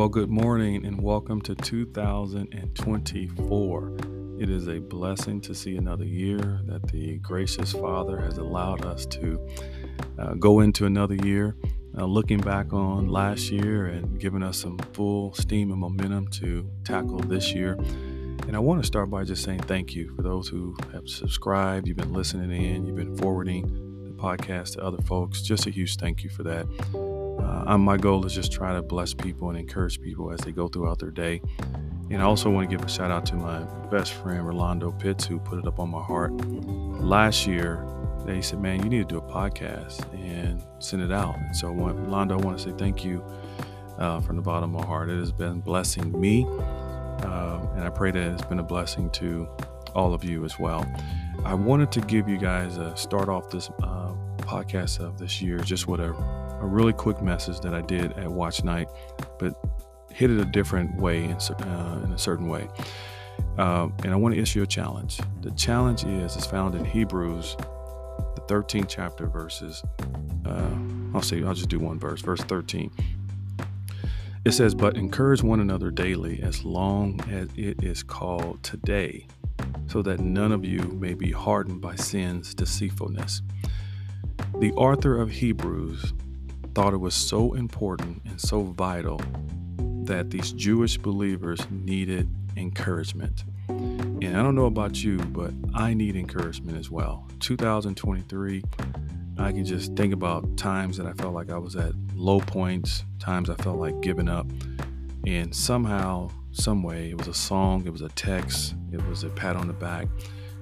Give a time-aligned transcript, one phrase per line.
[0.00, 3.96] Well, good morning and welcome to 2024.
[4.40, 9.04] It is a blessing to see another year that the gracious Father has allowed us
[9.04, 9.46] to
[10.18, 11.54] uh, go into another year.
[11.98, 16.66] Uh, looking back on last year and giving us some full steam and momentum to
[16.82, 17.74] tackle this year.
[18.48, 21.86] And I want to start by just saying thank you for those who have subscribed,
[21.86, 23.66] you've been listening in, you've been forwarding
[24.02, 25.42] the podcast to other folks.
[25.42, 26.66] Just a huge thank you for that.
[27.50, 30.68] Uh, my goal is just try to bless people and encourage people as they go
[30.68, 31.42] throughout their day.
[32.10, 35.26] And I also want to give a shout out to my best friend Rolando Pitts,
[35.26, 36.32] who put it up on my heart
[37.00, 37.86] last year.
[38.24, 42.38] They said, "Man, you need to do a podcast and send it out." So, Rolando,
[42.38, 43.24] I want to say thank you
[43.98, 45.08] uh, from the bottom of my heart.
[45.08, 49.48] It has been blessing me, uh, and I pray that it's been a blessing to
[49.94, 50.86] all of you as well.
[51.44, 54.12] I wanted to give you guys a start off this uh,
[54.50, 56.12] podcast of this year just with a
[56.60, 58.88] a really quick message that I did at Watch Night,
[59.38, 59.54] but
[60.12, 62.68] hit it a different way in, uh, in a certain way.
[63.56, 65.20] Uh, and I want to issue a challenge.
[65.40, 69.82] The challenge is is found in Hebrews, the 13th chapter, verses.
[70.44, 70.70] Uh,
[71.14, 72.90] I'll say I'll just do one verse, verse 13.
[74.44, 79.26] It says, "But encourage one another daily, as long as it is called today,
[79.86, 83.42] so that none of you may be hardened by sin's deceitfulness."
[84.60, 86.12] The author of Hebrews
[86.74, 89.18] thought it was so important and so vital
[90.04, 93.44] that these Jewish believers needed encouragement.
[93.68, 97.26] And I don't know about you, but I need encouragement as well.
[97.38, 98.62] 2023,
[99.38, 103.04] I can just think about times that I felt like I was at low points,
[103.18, 104.46] times I felt like giving up.
[105.26, 109.30] And somehow, some way, it was a song, it was a text, it was a
[109.30, 110.06] pat on the back,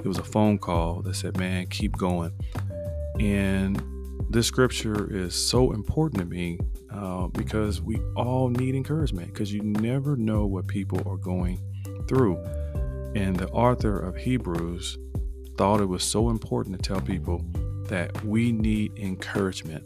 [0.00, 2.32] it was a phone call that said, Man, keep going.
[3.20, 3.82] And
[4.28, 6.58] this scripture is so important to me
[6.92, 11.60] uh, because we all need encouragement because you never know what people are going
[12.08, 12.36] through.
[13.14, 14.98] And the author of Hebrews
[15.56, 17.44] thought it was so important to tell people
[17.88, 19.84] that we need encouragement.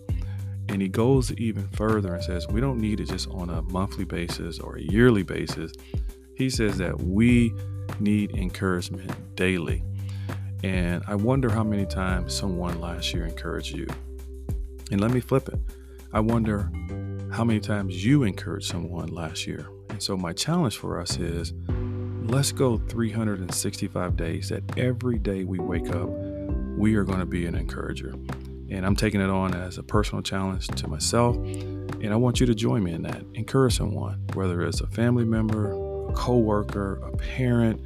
[0.68, 4.04] And he goes even further and says we don't need it just on a monthly
[4.04, 5.72] basis or a yearly basis.
[6.36, 7.52] He says that we
[7.98, 9.82] need encouragement daily.
[10.62, 13.86] And I wonder how many times someone last year encouraged you.
[14.90, 15.58] And let me flip it.
[16.12, 16.70] I wonder
[17.32, 19.68] how many times you encouraged someone last year.
[19.88, 21.52] And so, my challenge for us is
[22.24, 26.08] let's go 365 days that every day we wake up,
[26.76, 28.14] we are going to be an encourager.
[28.70, 31.36] And I'm taking it on as a personal challenge to myself.
[31.36, 33.22] And I want you to join me in that.
[33.34, 35.72] Encourage someone, whether it's a family member,
[36.08, 37.80] a coworker, a parent,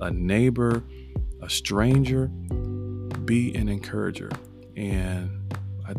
[0.00, 0.82] a neighbor,
[1.42, 2.28] a stranger.
[3.24, 4.30] Be an encourager.
[4.76, 5.42] And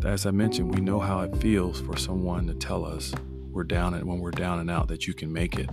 [0.04, 3.14] as I mentioned, we know how it feels for someone to tell us
[3.50, 5.70] we're down and when we're down and out that you can make it.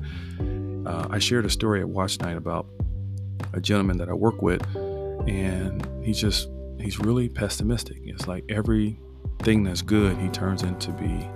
[0.85, 2.67] Uh, I shared a story at Watch Night about
[3.53, 4.63] a gentleman that I work with,
[5.27, 6.47] and he's just
[6.79, 7.97] he's really pessimistic.
[8.03, 11.27] It's like everything that's good he turns into be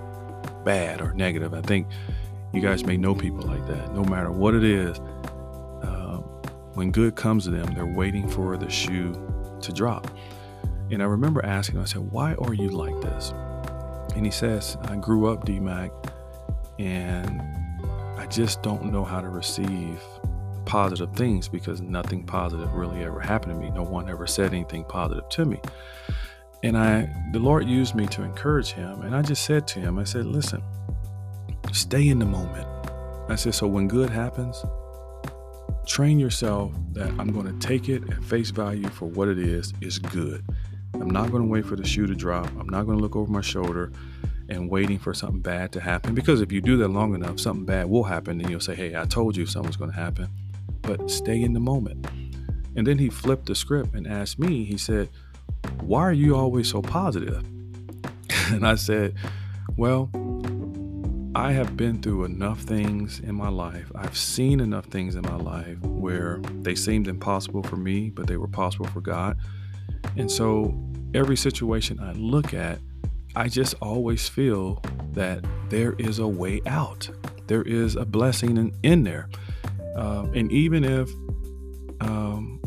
[0.64, 1.54] bad or negative.
[1.54, 1.88] I think
[2.54, 3.94] you guys may know people like that.
[3.94, 5.00] No matter what it is,
[6.76, 9.14] when good comes to them, they're waiting for the shoe
[9.62, 10.08] to drop.
[10.92, 13.32] And I remember asking him, I said, Why are you like this?
[14.16, 15.92] And he says, I grew up DMAC
[16.78, 17.42] and
[18.20, 20.02] I just don't know how to receive
[20.66, 23.70] positive things because nothing positive really ever happened to me.
[23.72, 25.60] No one ever said anything positive to me.
[26.64, 29.02] And I the Lord used me to encourage him.
[29.02, 30.62] And I just said to him, I said, listen,
[31.72, 32.68] stay in the moment.
[33.30, 34.64] I said, so when good happens,
[35.86, 39.74] train yourself that I'm going to take it at face value for what it is,
[39.82, 40.44] is good.
[40.94, 42.48] I'm not going to wait for the shoe to drop.
[42.60, 43.92] I'm not going to look over my shoulder
[44.50, 46.16] and waiting for something bad to happen.
[46.16, 48.96] Because if you do that long enough, something bad will happen and you'll say, Hey,
[48.96, 50.30] I told you something's going to happen.
[50.82, 52.08] But stay in the moment.
[52.76, 55.10] And then he flipped the script and asked me, He said,
[55.82, 57.44] Why are you always so positive?
[58.48, 59.16] and I said,
[59.78, 60.10] Well,
[61.36, 63.92] I have been through enough things in my life.
[63.94, 68.38] I've seen enough things in my life where they seemed impossible for me, but they
[68.38, 69.38] were possible for God.
[70.16, 70.74] And so
[71.14, 72.80] every situation I look at,
[73.36, 77.10] I just always feel that there is a way out.
[77.48, 79.28] There is a blessing in, in there.
[79.94, 81.10] Uh, and even if,
[82.00, 82.62] um,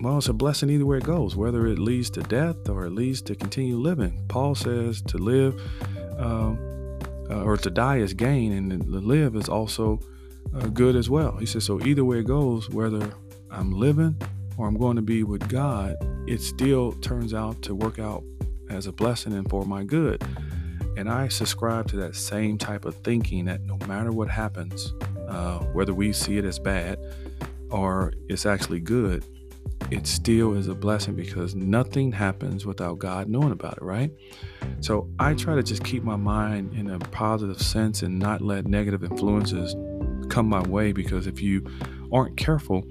[0.00, 2.92] well, it's a blessing either way it goes, whether it leads to death or it
[2.92, 4.24] leads to continue living.
[4.28, 5.60] Paul says to live
[6.16, 6.71] um,
[7.32, 10.00] uh, or to die is gain, and to live is also
[10.54, 11.36] uh, good as well.
[11.38, 13.12] He says, so either way it goes, whether
[13.50, 14.16] I'm living
[14.56, 15.96] or I'm going to be with God,
[16.26, 18.22] it still turns out to work out
[18.70, 20.22] as a blessing and for my good.
[20.96, 24.92] And I subscribe to that same type of thinking that no matter what happens,
[25.26, 26.98] uh, whether we see it as bad
[27.70, 29.24] or it's actually good,
[29.92, 34.10] it still is a blessing because nothing happens without God knowing about it, right?
[34.80, 38.66] So I try to just keep my mind in a positive sense and not let
[38.66, 39.76] negative influences
[40.30, 41.62] come my way because if you
[42.10, 42.84] aren't careful,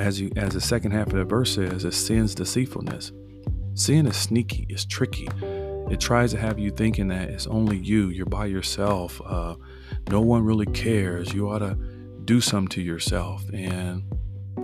[0.00, 3.12] as you as the second half of the verse says, it sin's deceitfulness.
[3.74, 5.28] Sin is sneaky, it's tricky.
[5.88, 9.54] It tries to have you thinking that it's only you, you're by yourself, uh,
[10.10, 11.32] no one really cares.
[11.32, 11.76] You ought to
[12.24, 13.48] do something to yourself.
[13.54, 14.02] And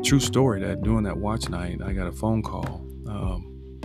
[0.04, 3.80] true story that during that watch night, I got a phone call, um,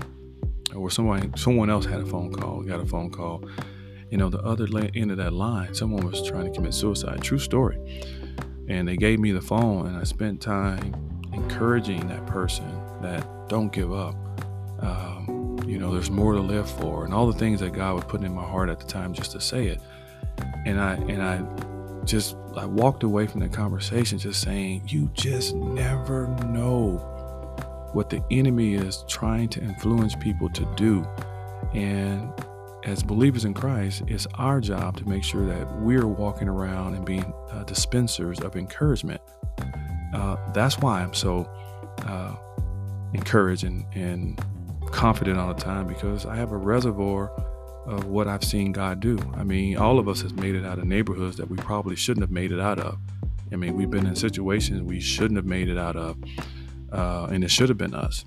[0.76, 3.44] or someone someone else had a phone call, got a phone call.
[4.10, 7.22] You know, the other end of that line, someone was trying to commit suicide.
[7.22, 7.78] True story.
[8.68, 10.94] And they gave me the phone, and I spent time
[11.34, 12.70] encouraging that person
[13.02, 14.16] that don't give up.
[14.80, 18.04] Um, you know, there's more to live for, and all the things that God was
[18.06, 19.80] putting in my heart at the time just to say it.
[20.66, 21.38] And I and I
[22.10, 26.98] just I walked away from the conversation just saying, you just never know
[27.94, 31.06] what the enemy is trying to influence people to do.
[31.74, 32.32] And
[32.84, 37.06] as believers in Christ, it's our job to make sure that we're walking around and
[37.06, 39.22] being uh, dispensers of encouragement.
[40.14, 41.50] Uh, that's why I'm so
[42.06, 42.36] uh,
[43.14, 44.44] encouraged and, and
[44.88, 47.32] confident all the time because I have a reservoir
[47.86, 49.18] of what I've seen God do.
[49.36, 52.24] I mean, all of us has made it out of neighborhoods that we probably shouldn't
[52.24, 52.98] have made it out of.
[53.52, 56.18] I mean, we've been in situations we shouldn't have made it out of,
[56.92, 58.26] uh, and it should have been us.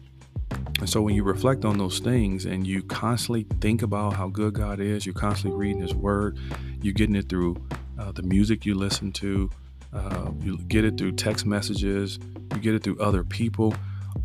[0.80, 4.54] And so when you reflect on those things and you constantly think about how good
[4.54, 6.38] God is, you're constantly reading His Word,
[6.80, 7.56] you're getting it through
[7.98, 9.48] uh, the music you listen to,
[9.92, 12.18] uh, you get it through text messages,
[12.52, 13.74] you get it through other people.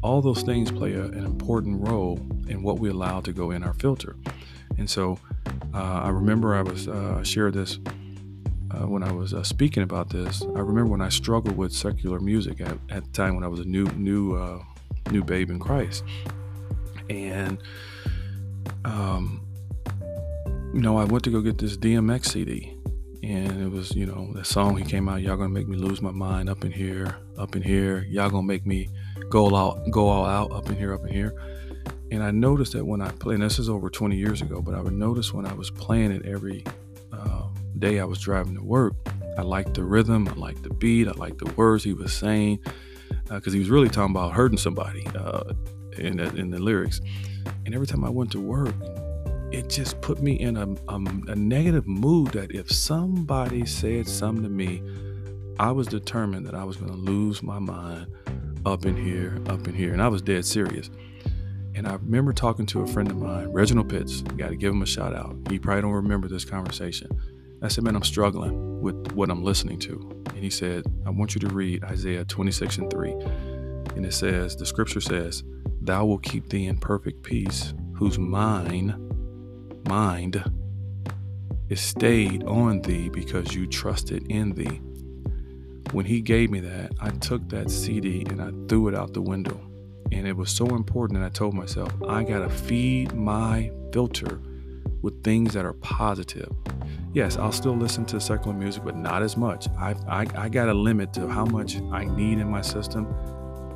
[0.02, 3.62] All those things play a, an important role in what we allow to go in
[3.62, 4.16] our filter.
[4.78, 5.20] And so
[5.74, 7.80] uh, I remember I was uh, shared this
[8.72, 10.44] uh, when I was uh, speaking about this.
[10.44, 13.60] I remember when I struggled with secular music at, at the time when I was
[13.60, 14.62] a new new uh,
[15.12, 16.04] new babe in Christ,
[17.10, 17.62] and
[18.86, 19.42] um,
[20.74, 22.74] you know I went to go get this DMX CD.
[23.24, 26.02] And it was, you know, the song he came out, y'all gonna make me lose
[26.02, 28.06] my mind up in here, up in here.
[28.10, 28.88] Y'all gonna make me
[29.30, 31.34] go all out, go all out, up in here, up in here.
[32.12, 34.74] And I noticed that when I play, and this is over 20 years ago, but
[34.74, 36.64] I would notice when I was playing it every
[37.12, 38.94] uh, day I was driving to work,
[39.38, 42.60] I liked the rhythm, I liked the beat, I liked the words he was saying,
[43.30, 45.54] because uh, he was really talking about hurting somebody uh,
[45.98, 47.02] in, the, in the lyrics.
[47.66, 48.74] And every time I went to work,
[49.52, 54.44] it just put me in a, a, a negative mood that if somebody said something
[54.44, 54.82] to me,
[55.60, 58.08] I was determined that I was going to lose my mind
[58.66, 59.94] up in here, up in here.
[59.94, 60.90] And I was dead serious.
[61.78, 64.22] And I remember talking to a friend of mine, Reginald Pitts.
[64.22, 65.38] Got to give him a shout out.
[65.48, 67.08] He probably don't remember this conversation.
[67.62, 70.24] I said, man, I'm struggling with what I'm listening to.
[70.30, 73.12] And he said, I want you to read Isaiah 26 and 3.
[73.96, 75.44] And it says, the scripture says,
[75.82, 78.96] Thou will keep thee in perfect peace, whose mind,
[79.88, 80.44] mind,
[81.70, 84.82] is stayed on thee because you trusted in thee.
[85.92, 89.22] When he gave me that, I took that CD and I threw it out the
[89.22, 89.67] window.
[90.12, 94.40] And it was so important that I told myself, I got to feed my filter
[95.02, 96.52] with things that are positive.
[97.14, 99.68] Yes, I'll still listen to secular music, but not as much.
[99.78, 103.14] I, I, I got a limit to how much I need in my system.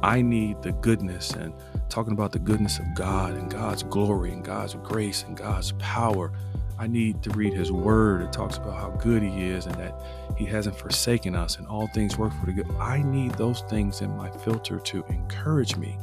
[0.03, 1.53] I need the goodness and
[1.89, 6.31] talking about the goodness of God and God's glory and God's grace and God's power.
[6.79, 8.23] I need to read His Word.
[8.23, 10.01] It talks about how good He is and that
[10.37, 12.69] He hasn't forsaken us and all things work for the good.
[12.79, 15.97] I need those things in my filter to encourage me.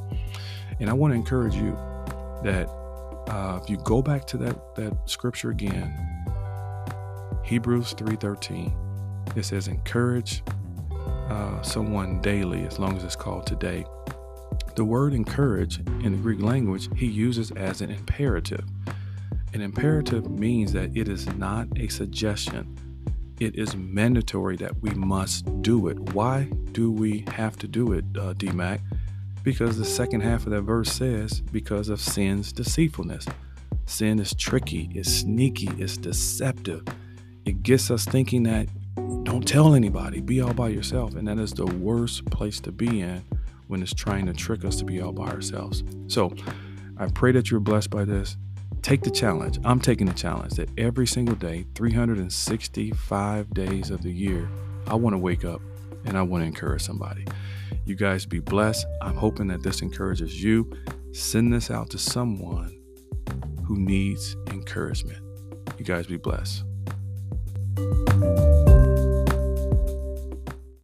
[0.81, 1.77] And I want to encourage you
[2.43, 2.69] that
[3.29, 5.93] uh, if you go back to that that scripture again,
[7.45, 8.73] Hebrews 3:13,
[9.37, 10.43] it says, "Encourage
[11.29, 13.85] uh, someone daily, as long as it's called today."
[14.77, 18.65] The word "encourage" in the Greek language he uses as an imperative.
[19.55, 22.79] An imperative means that it is not a suggestion.
[23.41, 25.99] It is mandatory that we must do it.
[26.13, 28.81] Why do we have to do it, uh, DMAC?
[29.43, 33.27] Because the second half of that verse says, because of sin's deceitfulness.
[33.87, 36.85] Sin is tricky, it's sneaky, it's deceptive.
[37.45, 38.69] It gets us thinking that
[39.25, 41.15] don't tell anybody, be all by yourself.
[41.15, 43.23] And that is the worst place to be in
[43.69, 45.85] when it's trying to trick us to be all by ourselves.
[46.09, 46.35] So
[46.99, 48.37] I pray that you're blessed by this.
[48.83, 49.59] Take the challenge.
[49.65, 54.49] I'm taking the challenge that every single day, 365 days of the year,
[54.87, 55.61] I want to wake up
[56.05, 57.25] and I want to encourage somebody.
[57.89, 58.85] You guys be blessed.
[59.01, 60.71] I'm hoping that this encourages you.
[61.13, 62.79] Send this out to someone
[63.65, 65.25] who needs encouragement.
[65.79, 66.65] You guys be blessed.